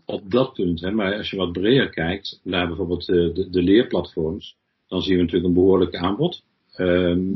[0.05, 3.61] Op dat punt, hè, maar als je wat breder kijkt naar bijvoorbeeld eh, de, de
[3.61, 4.55] leerplatforms,
[4.87, 6.43] dan zien we natuurlijk een behoorlijk aanbod.
[6.71, 7.33] Ehm,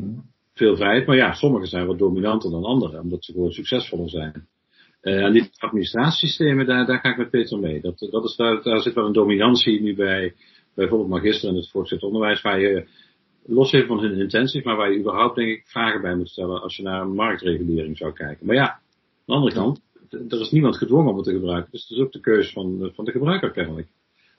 [0.62, 4.48] veel vrijheid, maar ja, sommige zijn wat dominanter dan andere, omdat ze gewoon succesvoller zijn.
[5.02, 7.82] Eh, en die administratiesystemen, daar, daar ga ik met Peter mee.
[7.82, 10.34] Dat, dat is, daar, zit wel een dominantie nu bij,
[10.76, 12.88] bijvoorbeeld magister en het voortgezet onderwijs, waar je,
[13.46, 16.62] los even van hun intenties, maar waar je überhaupt denk ik vragen bij moet stellen
[16.62, 18.46] als je naar een marktregulering zou kijken.
[18.46, 18.82] Maar ja, aan
[19.26, 22.12] de andere kant, er is niemand gedwongen om het te gebruiken, dus het is ook
[22.12, 23.88] de keuze van, van de gebruiker kennelijk.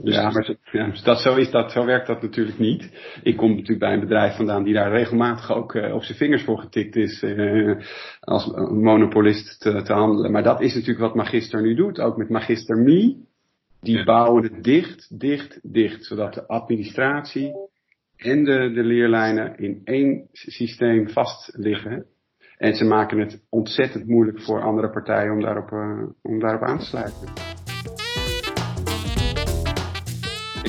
[0.05, 2.91] Dus ja, maar zo, ja, dat, zo, is dat, zo werkt dat natuurlijk niet.
[3.23, 6.43] Ik kom natuurlijk bij een bedrijf vandaan die daar regelmatig ook eh, op zijn vingers
[6.45, 7.23] voor getikt is.
[7.23, 7.77] eh,
[8.21, 10.33] als monopolist te, te handelen.
[10.33, 12.01] Maar dat is natuurlijk wat Magister nu doet.
[12.01, 13.17] Ook met Magister Me.
[13.81, 14.05] Die Ja.
[14.05, 16.05] bouwen het dicht, dicht, dicht.
[16.05, 17.53] Zodat de administratie
[18.17, 22.07] en de, de leerlijnen in één systeem vast liggen.
[22.59, 26.79] En ze maken het ontzettend moeilijk voor andere partijen om daarop, eh, om daarop aan
[26.79, 27.52] te sluiten.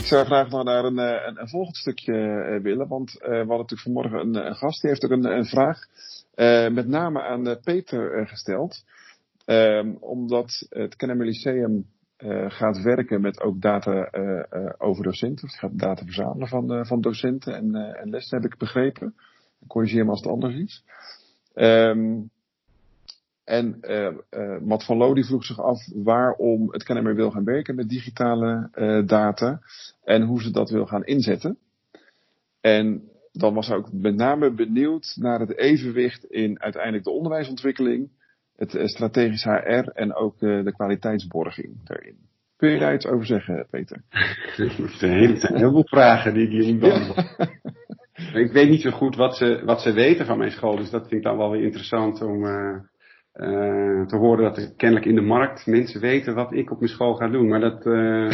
[0.04, 3.30] Ik zou graag nog naar een, eh, een, een volgend stukje eh, willen, want eh,
[3.30, 5.80] we hadden natuurlijk vanmorgen een, gast, die heeft ook een, vraag
[6.72, 8.84] met name aan Peter gesteld.
[9.46, 11.86] Ehm, omdat het Kennemer Lyceum
[12.48, 14.10] gaat werken met ook data
[14.78, 15.48] over docenten.
[15.48, 19.16] Het gaat data verzamelen van, van docenten en, en lessen, heb ik begrepen.
[19.68, 20.84] Corrigeer me als het anders is.
[21.54, 22.22] Ehm,
[23.44, 27.76] en eh Matt van Loo die vroeg zich af waarom het Kennemer wil gaan werken
[27.76, 29.62] met digitale eh, data
[30.04, 31.58] en hoe ze dat wil gaan inzetten.
[32.62, 38.10] En dan was hij ook met name benieuwd naar het evenwicht in uiteindelijk de onderwijsontwikkeling,
[38.56, 42.16] het strategisch HR en ook de kwaliteitsborging daarin.
[42.58, 44.02] Kun je daar iets over zeggen, Peter?
[44.10, 47.36] Het zijn heel, veel vragen die niet beantwoord.
[48.34, 51.02] Ik weet niet zo goed wat ze, wat ze weten van mijn school, dus dat
[51.02, 52.46] vind ik dan wel weer interessant om
[53.34, 56.80] eh, eh, te horen dat er kennelijk in de markt mensen weten wat ik op
[56.80, 57.48] mijn school ga doen.
[57.48, 58.30] Maar dat, eh,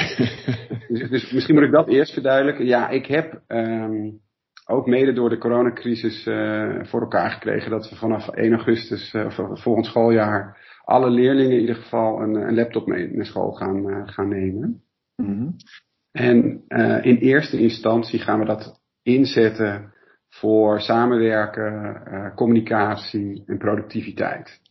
[0.99, 2.65] dus, dus misschien moet ik dat eerst verduidelijken.
[2.65, 4.09] Ja, ik heb ehm,
[4.65, 9.29] ook mede door de coronacrisis eh, voor elkaar gekregen dat we vanaf 1 augustus, eh,
[9.53, 14.27] volgend schooljaar, alle leerlingen in ieder geval een, een laptop mee naar school gaan, gaan
[14.27, 14.83] nemen.
[16.12, 19.93] En eh, in eerste instantie gaan we dat inzetten
[20.29, 24.62] voor samenwerken, eh, communicatie en productiviteit.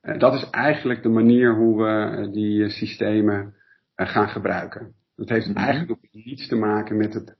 [0.00, 3.54] Eh, dat is eigenlijk de manier hoe we eh, die eh, systemen
[3.96, 4.92] gaan gebruiken.
[5.16, 5.56] Dat heeft Mhm.
[5.56, 7.38] eigenlijk ook niets te maken met het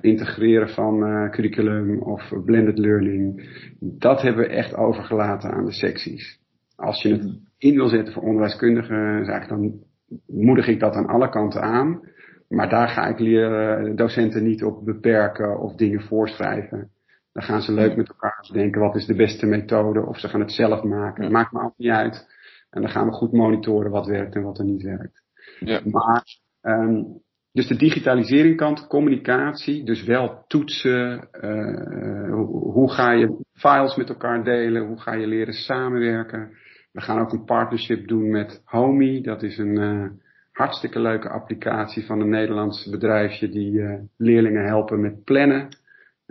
[0.00, 3.48] integreren van curriculum of blended learning.
[3.80, 6.40] Dat hebben we echt overgelaten aan de secties.
[6.76, 9.80] Als je het in wil zetten voor onderwijskundige zaken, dan
[10.26, 12.00] moedig ik dat aan alle kanten aan.
[12.48, 16.90] Maar daar ga ik leren docenten niet op beperken of dingen voorschrijven.
[17.32, 20.40] Dan gaan ze leuk met elkaar denken wat is de beste methode of ze gaan
[20.40, 21.32] het zelf maken.
[21.32, 22.28] Maakt me allemaal niet uit.
[22.70, 25.22] En dan gaan we goed monitoren wat werkt en wat er niet werkt.
[25.58, 25.80] Ja.
[25.84, 26.24] Maar,
[26.60, 27.02] ehm,
[27.52, 31.30] dus de digitalisering kant, communicatie, dus wel toetsen.
[31.30, 34.86] eh, hoe, hoe ga je files met elkaar delen?
[34.86, 36.50] Hoe ga je leren samenwerken?
[36.92, 39.20] We gaan ook een partnership doen met Homey.
[39.20, 40.06] Dat is een eh,
[40.52, 45.68] hartstikke leuke applicatie van een Nederlands bedrijfje die eh, leerlingen helpen met plannen.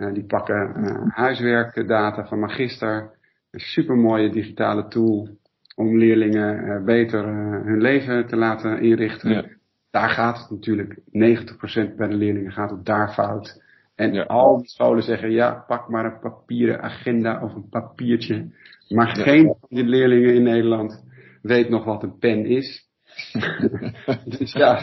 [0.00, 3.10] Eh, die pakken eh, huiswerkdata van Magister.
[3.50, 5.28] Een supermooie digitale tool
[5.76, 7.24] om leerlingen eh, beter
[7.64, 9.30] hun leven te laten inrichten.
[9.30, 9.44] Ja.
[9.90, 13.62] Daar gaat het natuurlijk, 90% bij de leerlingen gaat het daar fout.
[13.94, 14.22] En Ja.
[14.22, 18.50] al die scholen zeggen, ja, pak maar een papieren agenda of een papiertje.
[18.88, 19.22] Maar Ja.
[19.22, 21.04] geen van die leerlingen in Nederland
[21.42, 22.88] weet nog wat een pen is.
[24.38, 24.82] dus ja,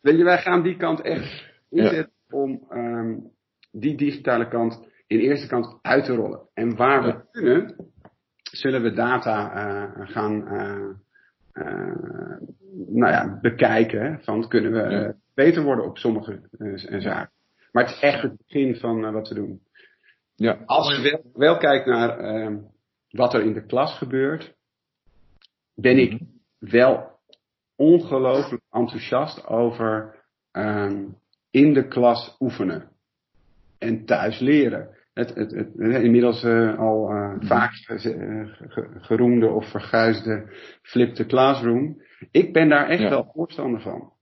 [0.00, 3.14] weet je, wij gaan die kant echt inzetten om ehm,
[3.74, 6.40] die digitale kant in eerste kant uit te rollen.
[6.54, 7.12] En waar Ja.
[7.16, 7.76] we kunnen,
[8.52, 10.88] zullen we data eh, gaan, eh,
[11.52, 12.40] eh,
[12.86, 14.20] nou ja, bekijken.
[14.22, 16.40] Van kunnen we beter worden op sommige
[16.98, 17.32] zaken.
[17.72, 19.60] Maar het is echt het begin van wat we doen.
[20.34, 22.58] Ja, Als je wel, wel kijkt naar ehm,
[23.10, 24.54] wat er in de klas gebeurt,
[25.74, 26.20] ben ik
[26.58, 27.10] wel
[27.76, 31.06] ongelooflijk enthousiast over ehm,
[31.50, 32.88] in de klas oefenen
[33.84, 34.88] en thuis leren.
[35.14, 41.14] Het, het, het, inmiddels eh, al eh, vaak ge- eh, ge- geroemde of verguisde flip
[41.14, 42.02] the classroom.
[42.30, 43.08] Ik ben daar echt Ja.
[43.08, 44.12] wel voorstander van.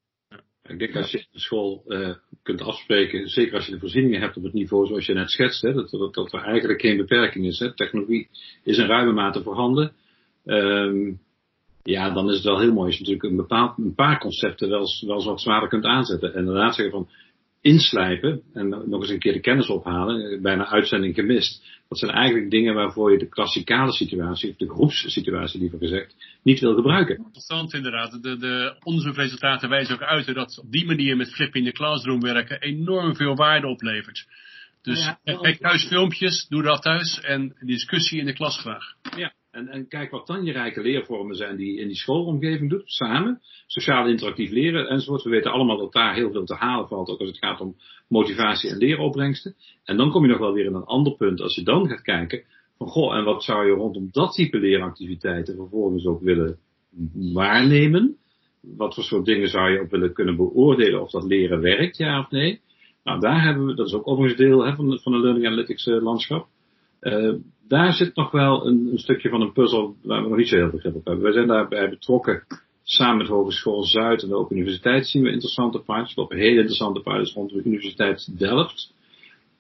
[0.63, 4.21] Ik denk als je in de school eh, kunt afspreken, zeker als je de voorzieningen
[4.21, 6.97] hebt op het niveau zoals je net schetst, hè, dat, dat, dat er eigenlijk geen
[6.97, 7.59] beperking is.
[7.59, 7.75] Hè.
[7.75, 8.29] Technologie
[8.65, 9.93] is in ruime mate voorhanden.
[10.45, 11.13] Ehm,
[11.83, 14.69] ja, dan is het wel heel mooi als je natuurlijk een, bepaald, een paar concepten
[14.69, 16.33] wel, eens- wel eens wat zwaarder kunt aanzetten.
[16.33, 17.09] En inderdaad zeggen van
[17.63, 21.65] inslijpen en nog eens een keer de kennis ophalen, bijna uitzending gemist.
[21.89, 26.61] Dat zijn eigenlijk dingen waarvoor je de klassikale situatie, of de groepssituatie liever gezegd, niet
[26.61, 27.17] wil gebruiken.
[27.17, 28.23] Interessant inderdaad.
[28.23, 32.21] De, de onderzoekresultaten wijzen ook uit dat op die manier met flip in de classroom
[32.21, 34.27] werken enorm veel waarde oplevert.
[34.83, 38.85] Dus Ja, kijk- kijk thuis filmpjes, doe dat thuis en discussie in de klas graag.
[39.17, 42.83] Ja, en, en kijk wat dan je rijke leervormen zijn die in die schoolomgeving doet,
[42.85, 43.41] samen.
[43.67, 45.23] Sociaal interactief leren enzovoort.
[45.23, 47.77] We weten allemaal dat daar heel veel te halen valt, ook als het gaat om
[48.09, 49.55] motivatie en leeropbrengsten.
[49.85, 51.41] En dan kom je nog wel weer in een ander punt.
[51.41, 52.43] Als je dan gaat kijken
[52.79, 56.59] van, goh, en wat zou je rondom dat type leeractiviteiten vervolgens ook willen
[57.33, 58.17] waarnemen?
[58.61, 62.21] Wat voor soort dingen zou je ook willen kunnen beoordelen of dat leren werkt, ja
[62.21, 62.61] of nee?
[63.05, 65.87] Nou, daar hebben we, dat is ook overigens deel hè, van, van de Learning Analytics
[65.87, 66.47] eh, landschap.
[67.03, 67.33] Eh,
[67.69, 70.57] daar zit nog wel een, een stukje van een puzzel waar we nog niet zo
[70.57, 71.25] heel veel grip op hebben.
[71.25, 72.45] Wij zijn daarbij betrokken
[72.83, 76.15] samen met Hogeschool Zuid en de Open Universiteit zien we interessante pilots.
[76.15, 78.95] We lopen hele interessante pilots rond de Universiteit Delft.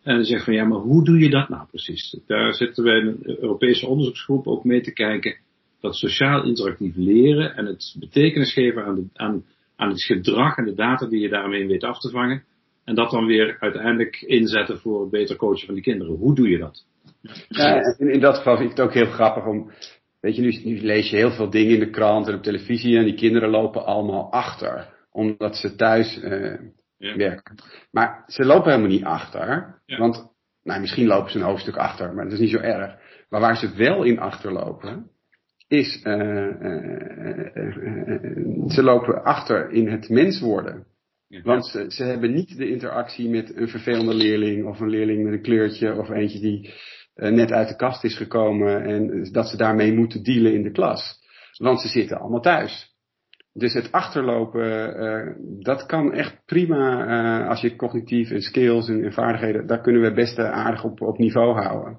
[0.03, 2.21] En dan zeggen van ja, maar hoe doe je dat nou precies?
[2.27, 5.37] Daar zitten wij een Europese onderzoeksgroep ook mee te kijken
[5.81, 9.45] dat sociaal interactief leren en het betekenis geven aan, aan,
[9.77, 12.45] aan het gedrag en de data die je daarmee weet af te vangen.
[12.85, 16.15] En dat dan weer uiteindelijk inzetten voor het beter coachen van die kinderen.
[16.15, 16.85] Hoe doe je dat?
[17.49, 19.71] Ja, in, in dat geval vind ik het ook heel grappig om.
[20.21, 22.97] Weet je, nu, nu lees je heel veel dingen in de krant en op televisie
[22.99, 24.89] en die kinderen lopen allemaal achter.
[25.11, 26.55] Omdat ze thuis eh,
[26.97, 27.17] Ja.
[27.17, 27.55] werken.
[27.91, 29.75] Maar ze lopen helemaal niet achter.
[29.87, 29.99] Ja.
[29.99, 30.27] Want,
[30.63, 32.95] nou, misschien lopen ze een hoofdstuk achter, maar dat is niet zo erg.
[33.29, 35.11] Maar waar ze wel in achterlopen,
[35.69, 36.01] is.
[36.03, 40.87] eh, eh, ze lopen achter in het mens worden.
[41.43, 45.33] Want ze, ze hebben niet de interactie met een vervelende leerling of een leerling met
[45.33, 46.75] een kleurtje of eentje die
[47.15, 51.21] net uit de kast is gekomen en dat ze daarmee moeten dealen in de klas.
[51.59, 52.91] Want ze zitten allemaal thuis.
[53.55, 59.05] Dus het achterlopen, eh, dat kan echt prima eh, als je cognitief en skills en,
[59.05, 61.99] en vaardigheden, daar kunnen we best eh, aardig op, op niveau houden.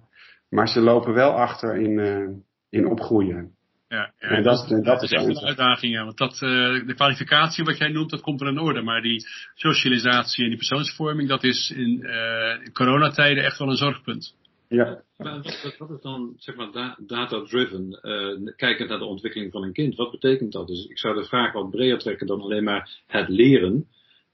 [0.49, 2.28] Maar ze lopen wel achter in, eh,
[2.69, 3.52] in opgroeien.
[3.88, 6.04] Ja, ja, En dat, en dat Dat is echt een uitdaging, ja.
[6.04, 6.39] Want dat, eh,
[6.88, 8.82] de kwalificatie wat jij noemt, dat komt er in orde.
[8.82, 14.36] Maar die socialisatie en die persoonsvorming, dat is in eh, coronatijden echt wel een zorgpunt.
[14.74, 15.04] Ja.
[15.18, 15.42] Maar
[15.78, 19.96] wat, is dan, zeg maar, da- data-driven, eh, kijkend naar de ontwikkeling van een kind?
[19.96, 20.68] Wat betekent dat?
[20.68, 23.88] Dus ik zou de vraag wat breder trekken dan alleen maar het leren.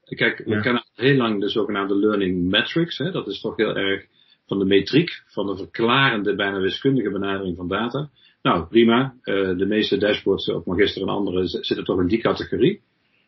[0.04, 0.60] Kijk, we Ja.
[0.60, 2.98] kennen heel lang de zogenaamde learning metrics.
[2.98, 3.12] Hè?
[3.12, 4.06] Dat is toch heel erg
[4.48, 8.10] van de metriek, van de verklarende, bijna wiskundige benadering van data.
[8.42, 9.16] Nou, prima.
[9.22, 12.82] Eh, de meeste dashboards op Magister en andere zitten toch in die categorie.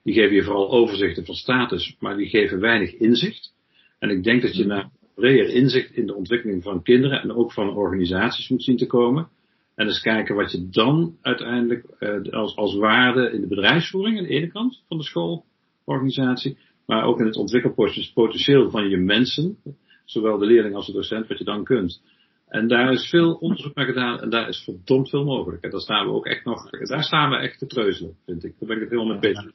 [0.03, 3.53] Die geven je vooral overzichten van status, maar die geven weinig inzicht.
[3.99, 4.89] En ik denk dat je naar
[5.21, 9.27] breder inzicht in de ontwikkeling van kinderen en ook van organisaties moet zien te komen.
[9.75, 14.23] En eens kijken wat je dan uiteindelijk eh, als, als waarde in de bedrijfsvoering aan
[14.23, 19.57] de ene kant van de schoolorganisatie, maar ook in het ontwikkelpotentieel van je mensen,
[20.05, 22.01] zowel de leerling als de docent, wat je dan kunt.
[22.47, 25.63] En daar is veel onderzoek naar gedaan en daar is verdomd veel mogelijk.
[25.63, 28.53] En daar staan we ook echt nog, daar staan we echt te treuzelen, vind ik.
[28.59, 29.51] Daar ben ik het helemaal mee bezig.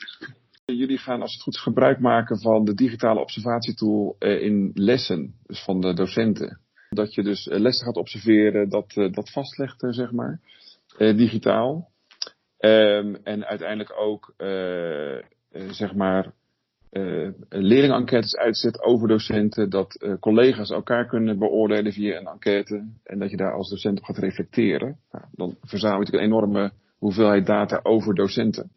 [0.72, 5.35] Jullie gaan als het goed is gebruik maken van de digitale observatietool eh, in lessen,
[5.42, 6.61] dus van de docenten.
[6.90, 10.40] Dat je dus eh, lessen gaat observeren, dat, eh, dat vastlegt, zeg maar,
[10.98, 11.90] digitaal.
[12.59, 15.16] Ehm, en uiteindelijk ook, eh,
[15.70, 16.33] zeg maar,
[17.48, 23.37] leerlingenenquêtes uitzet over docenten, dat collega's elkaar kunnen beoordelen via een enquête en dat je
[23.37, 24.98] daar als docent op gaat reflecteren.
[25.11, 28.70] Nou, dan verzamel je een enorme hoeveelheid data over docenten.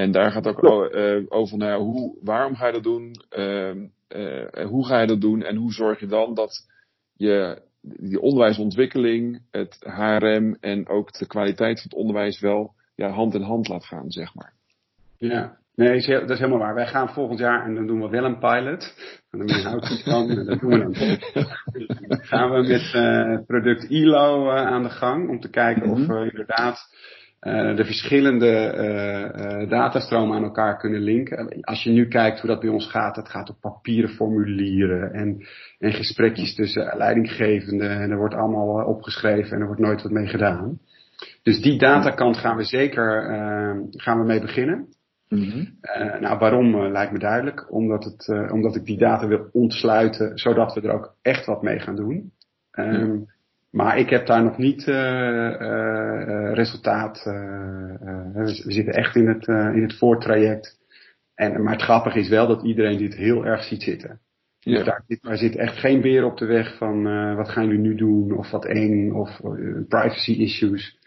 [0.00, 4.66] En daar gaat ook eh, over naar hoe, waarom ga je dat doen, ehm, eh,
[4.66, 6.68] hoe ga je dat doen en hoe zorg je dan dat
[7.16, 13.34] je die onderwijsontwikkeling, het HRM en ook de kwaliteit van het onderwijs wel ja, hand
[13.34, 14.52] in hand laat gaan, zeg maar.
[15.16, 16.74] Ja, nee, dat is helemaal waar.
[16.74, 18.94] Wij gaan volgend jaar en dan doen we wel een pilot.
[19.30, 20.92] En dan houdt iets van en dat doen we dan.
[22.08, 26.12] Dan gaan we met eh, product ILO aan de gang om te kijken of Mhm.
[26.12, 26.78] we inderdaad
[27.40, 31.60] uh, de verschillende uh, datastromen aan elkaar kunnen linken.
[31.60, 35.46] Als je nu kijkt hoe dat bij ons gaat, dat gaat op papieren formulieren en,
[35.78, 40.26] en gesprekjes tussen leidinggevenden en er wordt allemaal opgeschreven en er wordt nooit wat mee
[40.26, 40.78] gedaan.
[41.42, 43.24] Dus die datakant gaan we zeker
[43.90, 44.86] gaan we mee beginnen.
[45.28, 45.78] Mm
[46.20, 47.72] nou, waarom lijkt me duidelijk.
[47.72, 51.78] Omdat, het, omdat ik die data wil ontsluiten, zodat we er ook echt wat mee
[51.78, 52.32] gaan doen.
[52.72, 53.26] Um,
[53.70, 57.22] maar ik heb daar nog niet uh, uh, resultaat.
[58.32, 60.78] we, zitten echt in het, in het voortraject.
[61.34, 64.20] En, maar het grappige is wel dat iedereen dit heel erg ziet zitten.
[64.58, 64.74] Ja.
[64.74, 67.02] Dus daar, zit, daar zit echt geen beer op de weg van
[67.36, 69.40] wat gaan jullie nu doen of wat eng of
[69.88, 70.98] privacy issues.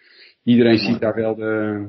[0.44, 1.88] Iedereen ziet daar wel de,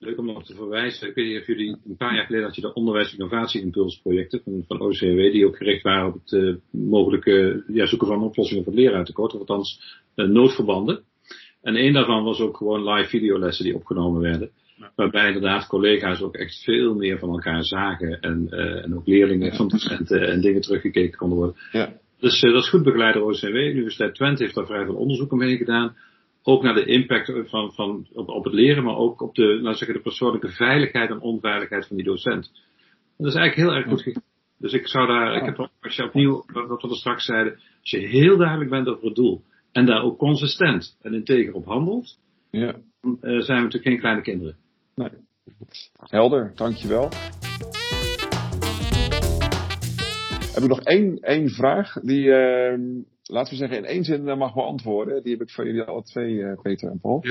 [0.00, 1.08] Leuk om nog te verwijzen.
[1.08, 4.40] Ik weet niet of jullie een paar jaar geleden had je de onderwijs innovatie impulsprojecten
[4.44, 8.64] van, van OCW die ook gericht waren op het uh, mogelijke ja, zoeken van oplossingen
[8.64, 9.80] voor het leraartekort, of althans
[10.16, 11.02] uh, noodverbanden.
[11.62, 14.50] En een daarvan was ook gewoon live videolessen die opgenomen werden.
[14.94, 19.54] Waarbij inderdaad collega's ook echt veel meer van elkaar zagen en, uh, en ook leerlingen
[19.54, 21.56] van docenten en dingen teruggekeken konden worden.
[21.72, 21.92] Ja.
[22.18, 23.40] Dus dat is goed begeleid door OCW.
[23.40, 25.96] De Universiteit Twente heeft daar vrij veel onderzoek mee gedaan
[26.48, 29.74] ook naar de impact van, van, op, op het leren, maar ook op de, nou
[29.74, 32.52] zeggen, de persoonlijke veiligheid en onveiligheid van die docent.
[33.16, 34.22] dat is eigenlijk heel erg goed gegaan.
[34.58, 37.90] Dus ik zou daar, ik heb, als je opnieuw, wat we er straks zeiden, als
[37.90, 42.18] je heel duidelijk bent over het doel en daar ook consistent en integer op handelt,
[42.50, 42.74] ja.
[43.00, 44.56] dan uh, zijn we natuurlijk geen kleine kinderen.
[44.94, 45.10] Nee.
[45.98, 47.08] Helder, dankjewel.
[50.54, 54.54] Heb ik nog één, één vraag die, uh, laten we zeggen, in één zin mag
[54.54, 55.22] beantwoorden.
[55.22, 57.24] Die heb ik voor jullie alle twee, uh, Peter en Paul.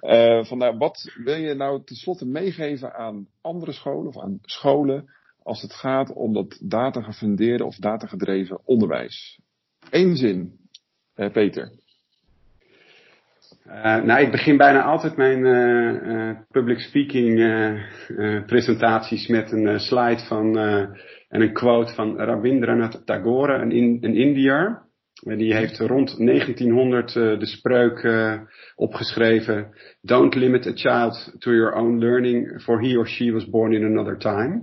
[0.00, 0.38] Ja.
[0.38, 5.10] Uh, vandaar, wat wil je nou tenslotte meegeven aan andere scholen of aan scholen
[5.42, 9.40] als het gaat om dat data gefundeerde of data gedreven onderwijs?
[9.90, 10.52] Eén zin,
[11.16, 11.72] uh, Peter.
[14.04, 17.36] nou, ik begin bijna altijd mijn public speaking
[18.46, 20.56] presentaties met een slide van
[21.28, 24.86] en een quote van Rabindranath Tagore, een, in, een Indiër.
[25.24, 28.40] Die heeft rond 1900 uh, de spreuk uh,
[28.76, 29.68] opgeschreven:
[30.00, 33.84] Don't limit a child to your own learning, for he or she was born in
[33.84, 34.62] another time.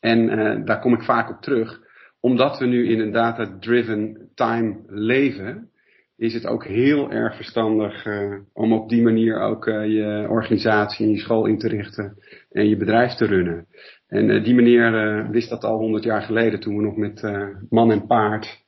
[0.00, 1.80] En uh, daar kom ik vaak op terug.
[2.20, 5.70] Omdat we nu in een data-driven time leven,
[6.16, 8.06] is het ook heel erg verstandig
[8.52, 12.16] om op die manier ook je organisatie en je school in te richten
[12.50, 13.66] en je bedrijf te runnen.
[14.08, 17.22] En die meneer wist dat al 100 jaar geleden toen we nog met
[17.68, 18.61] man en paard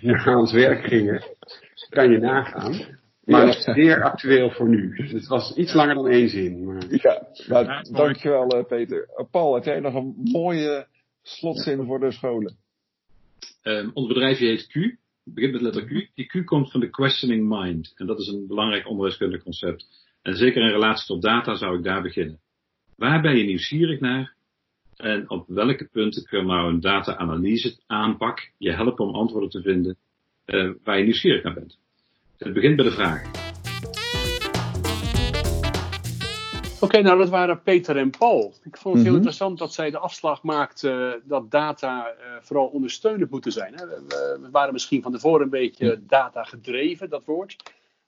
[0.00, 1.22] naar ons werk gingen.
[1.88, 3.00] Kan je nagaan.
[3.24, 3.74] Maar ja.
[3.74, 4.96] zeer actueel voor nu.
[4.96, 6.64] Dus het was iets langer dan één zin.
[6.64, 6.82] Maar...
[6.88, 9.08] Ja, nou, dankjewel uh, Peter.
[9.18, 10.86] Uh, Paul, heb jij nog een mooie
[11.22, 12.56] slotzin voor de scholen?
[13.62, 14.74] Um, ons bedrijfje heet Q.
[14.74, 16.10] Het begint met letter Q.
[16.14, 17.92] Die Q komt van de questioning mind.
[17.96, 19.86] En dat is een belangrijk onderwijskundig concept.
[20.22, 22.40] En zeker in relatie tot data zou ik daar beginnen.
[22.96, 24.34] Waar ben je nieuwsgierig naar?
[25.02, 29.96] En op welke punten kan nou een data-analyse aanpak je helpen om antwoorden te vinden
[30.46, 31.78] uh, waar je nieuwsgierig naar bent.
[32.38, 33.30] Het begint bij de vraag.
[36.80, 38.54] Oké, nou dat waren Peter en Paul.
[38.64, 39.14] Ik vond het heel mhm.
[39.14, 43.74] interessant dat zij de afslag maakten dat data uh, vooral ondersteunend moeten zijn.
[43.74, 43.86] Hè.
[43.86, 47.56] We, we, waren misschien van tevoren een beetje data gedreven, dat woord.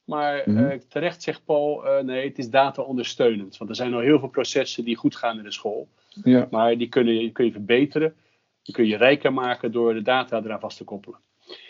[0.05, 0.71] Maar mm -hmm.
[0.71, 3.57] uh, terecht zegt Paul, nee, het is data ondersteunend.
[3.57, 5.88] Want er zijn nog heel veel processen die goed gaan in de school.
[6.09, 6.49] Ja.
[6.51, 8.14] Maar die kun je, kun je verbeteren.
[8.62, 11.19] Die kun je rijker maken door de data eraan vast te koppelen.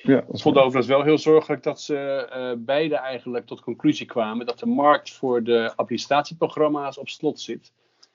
[0.03, 4.47] Ja, ik vond overigens wel heel zorgelijk dat ze uh, beide eigenlijk tot conclusie kwamen
[4.47, 7.73] dat de markt voor de administratieprogramma's op slot zit.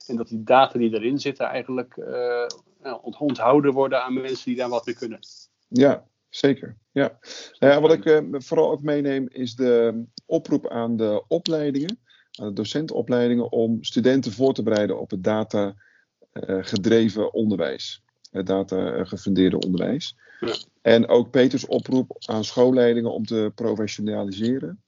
[0.08, 4.70] En dat die data die erin zitten eigenlijk uh, onthouden worden aan mensen die daar
[4.70, 5.20] wat mee kunnen.
[5.68, 6.78] Ja, zeker.
[6.92, 7.20] Ja.
[7.60, 12.00] Nou ja wat ik uh, vooral ook meeneem is de oproep aan de opleidingen,
[12.40, 15.76] aan de docentenopleidingen, om studenten voor te bereiden op het data
[16.32, 18.02] eh, gedreven onderwijs.
[18.32, 20.16] Het data eh, gefundeerde onderwijs.
[20.40, 20.56] Ja.
[20.82, 24.84] En ook Peters oproep aan schoolleidingen om te professionaliseren.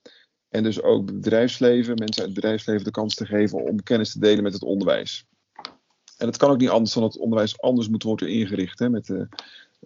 [0.48, 4.18] En dus ook bedrijfsleven, mensen uit het bedrijfsleven de kans te geven om kennis te
[4.18, 5.26] delen met het onderwijs.
[6.18, 8.78] En het kan ook niet anders dan dat het onderwijs anders moet worden ingericht.
[8.78, 9.28] Hè, met de,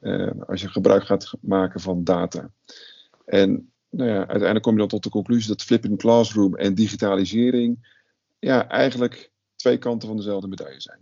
[0.01, 2.51] uh, als je gebruik gaat maken van data.
[3.25, 7.95] En nou ja, uiteindelijk kom je dan tot de conclusie dat flipping classroom en digitalisering
[8.39, 10.99] ja, eigenlijk twee kanten van dezelfde medaille zijn.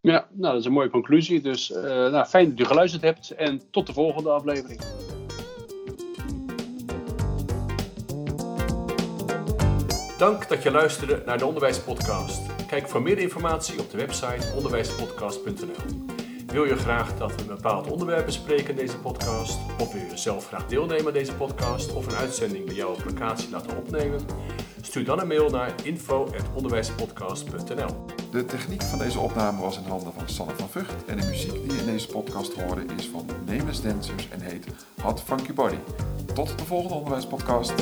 [0.00, 1.40] Ja, nou dat is een mooie conclusie.
[1.40, 4.80] Dus uh, nou, fijn dat u geluisterd hebt en tot de volgende aflevering.
[10.18, 12.66] Dank dat je luisterde naar de Onderwijspodcast.
[12.66, 16.21] Kijk voor meer informatie op de website onderwijspodcast.nl.
[16.52, 19.58] Wil je graag dat we een bepaald onderwerp bespreken in deze podcast?
[19.80, 23.04] Of wil je zelf graag deelnemen aan deze podcast of een uitzending bij jou op
[23.04, 24.20] locatie laten opnemen?
[24.80, 30.28] Stuur dan een mail naar info.onderwijspodcast.nl De techniek van deze opname was in handen van
[30.28, 34.28] Sanne van Vught en de muziek die in deze podcast hoorde is van Nameless Dancers
[34.28, 34.66] en heet
[35.02, 35.78] Hot Funky Body.
[36.34, 37.72] Tot de volgende onderwijspodcast.